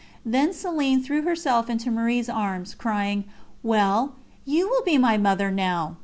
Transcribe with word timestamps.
Then 0.25 0.49
Céline 0.49 1.03
threw 1.05 1.21
herself 1.21 1.69
into 1.69 1.91
Marie's 1.91 2.27
arms, 2.27 2.73
crying: 2.73 3.23
"Well, 3.61 4.15
you 4.45 4.67
will 4.67 4.81
be 4.83 4.97
my 4.97 5.15
Mother 5.15 5.51
now." 5.51 5.97